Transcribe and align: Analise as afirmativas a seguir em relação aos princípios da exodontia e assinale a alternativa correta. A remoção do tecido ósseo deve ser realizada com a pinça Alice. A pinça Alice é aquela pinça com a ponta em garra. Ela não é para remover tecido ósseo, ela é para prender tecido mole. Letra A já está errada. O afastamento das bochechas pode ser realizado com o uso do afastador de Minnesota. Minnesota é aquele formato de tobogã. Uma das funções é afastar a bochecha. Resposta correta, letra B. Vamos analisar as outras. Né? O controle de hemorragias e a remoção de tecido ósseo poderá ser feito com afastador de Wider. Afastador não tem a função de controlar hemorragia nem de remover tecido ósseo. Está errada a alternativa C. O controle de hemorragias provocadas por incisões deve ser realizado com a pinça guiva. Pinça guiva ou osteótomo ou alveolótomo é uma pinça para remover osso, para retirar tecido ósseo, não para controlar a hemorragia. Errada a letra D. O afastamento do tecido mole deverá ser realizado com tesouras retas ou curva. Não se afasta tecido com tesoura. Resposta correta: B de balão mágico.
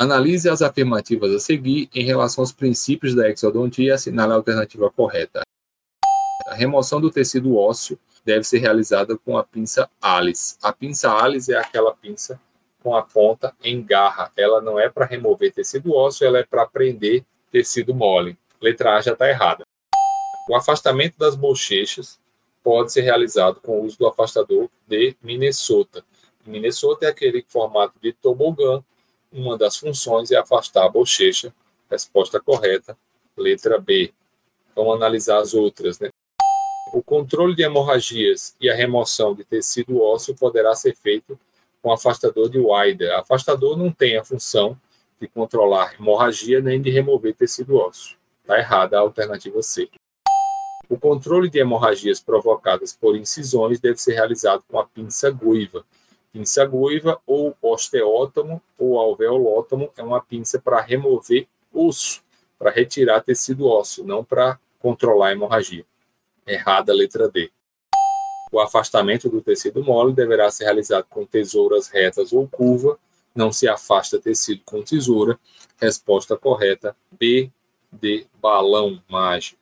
Analise 0.00 0.48
as 0.48 0.62
afirmativas 0.62 1.34
a 1.34 1.40
seguir 1.40 1.90
em 1.92 2.04
relação 2.04 2.42
aos 2.42 2.52
princípios 2.52 3.16
da 3.16 3.28
exodontia 3.28 3.88
e 3.88 3.90
assinale 3.90 4.30
a 4.30 4.36
alternativa 4.36 4.88
correta. 4.88 5.42
A 6.46 6.54
remoção 6.54 7.00
do 7.00 7.10
tecido 7.10 7.56
ósseo 7.56 7.98
deve 8.24 8.44
ser 8.44 8.58
realizada 8.58 9.18
com 9.18 9.36
a 9.36 9.42
pinça 9.42 9.90
Alice. 10.00 10.56
A 10.62 10.72
pinça 10.72 11.10
Alice 11.12 11.52
é 11.52 11.58
aquela 11.58 11.92
pinça 11.92 12.40
com 12.80 12.94
a 12.94 13.02
ponta 13.02 13.52
em 13.60 13.82
garra. 13.82 14.30
Ela 14.36 14.60
não 14.60 14.78
é 14.78 14.88
para 14.88 15.04
remover 15.04 15.52
tecido 15.52 15.92
ósseo, 15.92 16.28
ela 16.28 16.38
é 16.38 16.44
para 16.44 16.64
prender 16.64 17.24
tecido 17.50 17.92
mole. 17.92 18.38
Letra 18.60 18.94
A 18.94 19.00
já 19.00 19.14
está 19.14 19.28
errada. 19.28 19.64
O 20.48 20.54
afastamento 20.54 21.18
das 21.18 21.34
bochechas 21.34 22.20
pode 22.62 22.92
ser 22.92 23.00
realizado 23.00 23.60
com 23.60 23.80
o 23.80 23.84
uso 23.84 23.98
do 23.98 24.06
afastador 24.06 24.70
de 24.86 25.16
Minnesota. 25.20 26.04
Minnesota 26.46 27.06
é 27.06 27.08
aquele 27.08 27.44
formato 27.48 27.94
de 28.00 28.12
tobogã. 28.12 28.80
Uma 29.30 29.58
das 29.58 29.76
funções 29.76 30.30
é 30.30 30.36
afastar 30.36 30.86
a 30.86 30.88
bochecha. 30.88 31.54
Resposta 31.90 32.40
correta, 32.40 32.96
letra 33.36 33.78
B. 33.78 34.12
Vamos 34.74 34.96
analisar 34.96 35.38
as 35.38 35.54
outras. 35.54 35.98
Né? 35.98 36.08
O 36.92 37.02
controle 37.02 37.54
de 37.54 37.62
hemorragias 37.62 38.54
e 38.60 38.70
a 38.70 38.74
remoção 38.74 39.34
de 39.34 39.44
tecido 39.44 40.00
ósseo 40.00 40.34
poderá 40.34 40.74
ser 40.74 40.96
feito 40.96 41.38
com 41.82 41.92
afastador 41.92 42.48
de 42.48 42.58
Wider. 42.58 43.14
Afastador 43.14 43.76
não 43.76 43.92
tem 43.92 44.16
a 44.16 44.24
função 44.24 44.78
de 45.20 45.28
controlar 45.28 45.94
hemorragia 45.94 46.60
nem 46.60 46.80
de 46.80 46.90
remover 46.90 47.34
tecido 47.34 47.76
ósseo. 47.76 48.16
Está 48.42 48.58
errada 48.58 48.96
a 48.96 49.00
alternativa 49.00 49.62
C. 49.62 49.90
O 50.88 50.98
controle 50.98 51.50
de 51.50 51.58
hemorragias 51.58 52.18
provocadas 52.18 52.94
por 52.94 53.14
incisões 53.14 53.78
deve 53.78 53.98
ser 53.98 54.14
realizado 54.14 54.64
com 54.66 54.78
a 54.78 54.86
pinça 54.86 55.30
guiva. 55.30 55.84
Pinça 56.38 56.64
guiva 56.64 57.20
ou 57.26 57.56
osteótomo 57.60 58.62
ou 58.78 58.96
alveolótomo 58.96 59.90
é 59.96 60.04
uma 60.04 60.20
pinça 60.20 60.56
para 60.56 60.80
remover 60.80 61.48
osso, 61.74 62.22
para 62.56 62.70
retirar 62.70 63.22
tecido 63.22 63.66
ósseo, 63.66 64.04
não 64.04 64.22
para 64.22 64.56
controlar 64.78 65.30
a 65.30 65.32
hemorragia. 65.32 65.84
Errada 66.46 66.92
a 66.92 66.94
letra 66.94 67.28
D. 67.28 67.50
O 68.52 68.60
afastamento 68.60 69.28
do 69.28 69.42
tecido 69.42 69.82
mole 69.82 70.12
deverá 70.12 70.48
ser 70.48 70.66
realizado 70.66 71.06
com 71.10 71.26
tesouras 71.26 71.88
retas 71.88 72.32
ou 72.32 72.46
curva. 72.46 72.96
Não 73.34 73.50
se 73.50 73.66
afasta 73.66 74.16
tecido 74.20 74.62
com 74.64 74.80
tesoura. 74.80 75.36
Resposta 75.76 76.36
correta: 76.36 76.94
B 77.10 77.50
de 77.90 78.28
balão 78.40 79.02
mágico. 79.08 79.57